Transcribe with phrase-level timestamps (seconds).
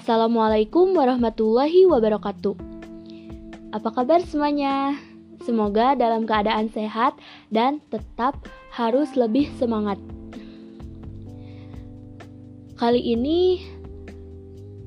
[0.00, 2.56] Assalamualaikum warahmatullahi wabarakatuh.
[3.68, 4.96] Apa kabar semuanya?
[5.44, 7.20] Semoga dalam keadaan sehat
[7.52, 10.00] dan tetap harus lebih semangat.
[12.80, 13.60] Kali ini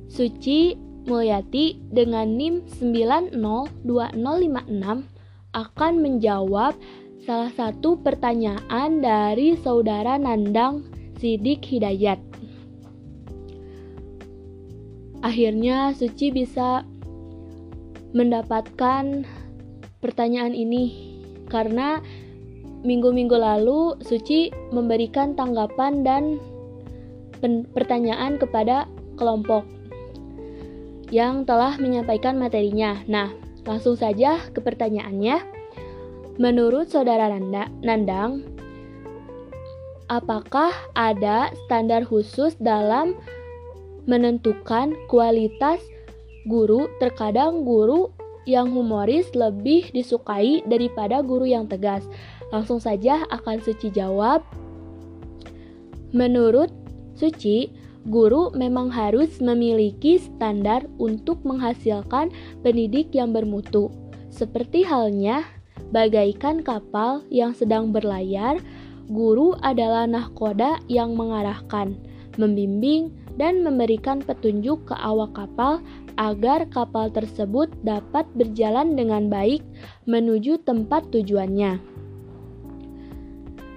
[0.09, 0.73] Suci
[1.05, 4.17] Mulyati dengan NIM 902056
[5.53, 6.73] akan menjawab
[7.21, 10.89] salah satu pertanyaan dari saudara Nandang
[11.21, 12.32] Sidik Hidayat.
[15.23, 16.83] Akhirnya Suci bisa
[18.11, 19.23] mendapatkan
[20.03, 21.15] pertanyaan ini
[21.47, 22.03] karena
[22.83, 26.43] minggu-minggu lalu Suci memberikan tanggapan dan
[27.71, 29.63] pertanyaan kepada kelompok
[31.07, 32.99] yang telah menyampaikan materinya.
[33.07, 33.31] Nah,
[33.63, 35.39] langsung saja ke pertanyaannya.
[36.41, 38.41] Menurut saudara Nanda, Nandang,
[40.09, 43.13] apakah ada standar khusus dalam
[44.09, 45.79] menentukan kualitas
[46.49, 46.87] guru?
[46.99, 48.11] Terkadang guru
[48.43, 52.03] yang humoris lebih disukai daripada guru yang tegas.
[52.51, 54.43] Langsung saja akan Suci jawab.
[56.13, 56.69] Menurut
[57.13, 57.71] Suci,
[58.09, 62.33] guru memang harus memiliki standar untuk menghasilkan
[62.65, 63.93] pendidik yang bermutu.
[64.33, 65.45] Seperti halnya
[65.93, 68.57] Bagaikan kapal yang sedang berlayar,
[69.05, 71.93] guru adalah nahkoda yang mengarahkan,
[72.41, 75.81] membimbing, dan memberikan petunjuk ke awak kapal
[76.21, 79.65] agar kapal tersebut dapat berjalan dengan baik
[80.05, 81.81] menuju tempat tujuannya.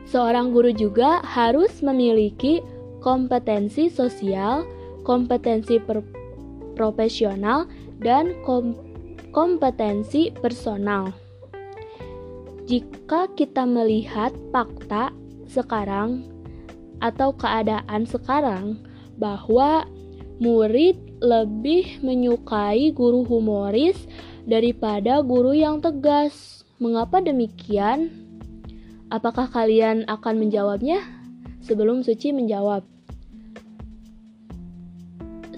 [0.07, 2.63] Seorang guru juga harus memiliki
[3.03, 4.63] kompetensi sosial,
[5.03, 5.83] kompetensi
[6.79, 7.67] profesional,
[7.99, 8.77] dan kom
[9.35, 11.13] kompetensi personal.
[12.67, 15.13] Jika kita melihat fakta
[15.47, 16.27] sekarang
[16.99, 18.81] atau keadaan sekarang
[19.17, 19.89] bahwa
[20.37, 23.97] murid lebih menyukai guru humoris
[24.45, 26.65] daripada guru yang tegas.
[26.77, 28.13] Mengapa demikian?
[29.09, 31.01] Apakah kalian akan menjawabnya?
[31.65, 32.85] Sebelum Suci menjawab,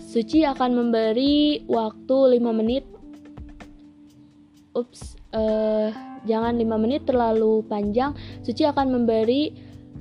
[0.09, 2.89] Suci akan memberi waktu 5 menit.
[4.73, 5.93] Ups, uh,
[6.25, 8.17] Jangan 5 menit terlalu panjang.
[8.43, 9.55] Suci akan memberi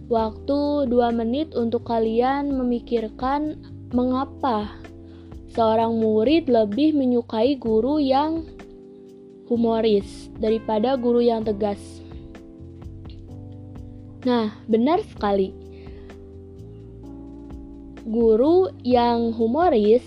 [0.08, 3.60] waktu 2 menit untuk kalian memikirkan
[3.92, 4.72] mengapa
[5.52, 8.48] seorang murid lebih menyukai guru yang
[9.52, 11.80] humoris daripada guru yang tegas.
[14.28, 15.56] Nah, benar sekali.
[18.08, 20.04] Guru yang humoris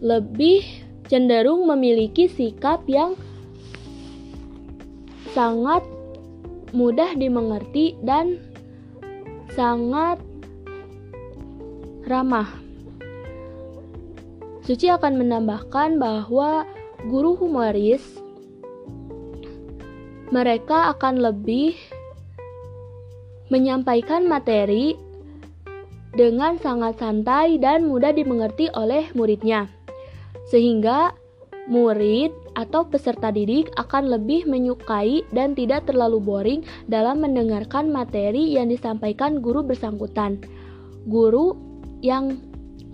[0.00, 0.64] lebih
[1.08, 3.16] cenderung memiliki sikap yang
[5.32, 5.84] sangat
[6.72, 8.49] mudah dimengerti dan
[9.54, 10.18] sangat
[12.06, 12.50] ramah.
[14.66, 16.66] Suci akan menambahkan bahwa
[17.10, 18.02] guru humoris
[20.30, 21.74] mereka akan lebih
[23.50, 24.94] menyampaikan materi
[26.14, 29.66] dengan sangat santai dan mudah dimengerti oleh muridnya.
[30.50, 31.14] Sehingga
[31.66, 38.70] murid atau peserta didik akan lebih menyukai dan tidak terlalu boring dalam mendengarkan materi yang
[38.70, 40.42] disampaikan guru bersangkutan.
[41.06, 41.54] Guru
[42.00, 42.40] yang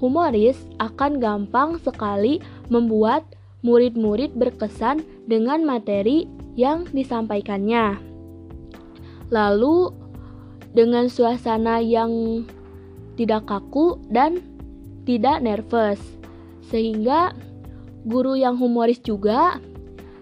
[0.02, 3.24] humoris akan gampang sekali membuat
[3.64, 7.98] murid-murid berkesan dengan materi yang disampaikannya.
[9.32, 9.90] Lalu,
[10.76, 12.44] dengan suasana yang
[13.16, 14.44] tidak kaku dan
[15.08, 15.98] tidak nervous,
[16.68, 17.32] sehingga
[18.06, 19.58] guru yang humoris juga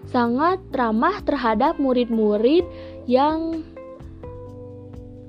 [0.09, 2.65] sangat ramah terhadap murid-murid
[3.05, 3.61] yang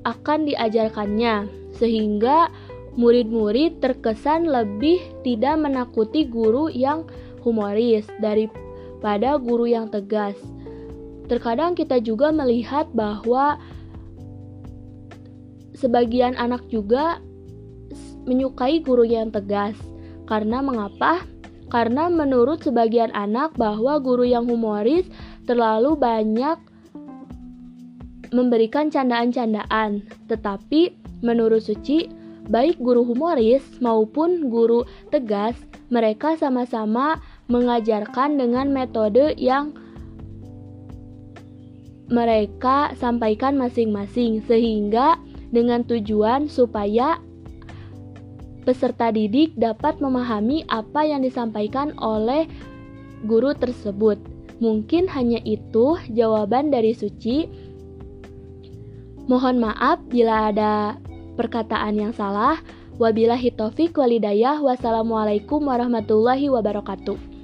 [0.08, 2.48] akan diajarkannya, sehingga
[2.96, 7.04] murid-murid terkesan lebih tidak menakuti guru yang
[7.44, 10.38] humoris daripada guru yang tegas.
[11.26, 13.58] Terkadang kita juga melihat bahwa
[15.76, 17.18] sebagian anak juga
[18.24, 19.76] menyukai guru yang tegas.
[20.26, 21.22] Karena mengapa?
[21.66, 25.06] Karena menurut sebagian anak bahwa guru yang humoris
[25.50, 26.58] terlalu banyak
[28.30, 30.02] memberikan candaan-candaan.
[30.30, 32.06] Tetapi menurut Suci,
[32.46, 35.58] baik guru humoris maupun guru tegas,
[35.90, 39.74] mereka sama-sama mengajarkan dengan metode yang
[42.06, 45.18] mereka sampaikan masing-masing sehingga
[45.50, 47.18] dengan tujuan supaya
[48.66, 52.50] peserta didik dapat memahami apa yang disampaikan oleh
[53.22, 54.18] guru tersebut.
[54.58, 57.46] Mungkin hanya itu jawaban dari Suci.
[59.30, 60.98] Mohon maaf bila ada
[61.38, 62.58] perkataan yang salah.
[62.98, 64.58] Wabillahi taufik walidayah.
[64.58, 67.35] Wassalamualaikum warahmatullahi wabarakatuh.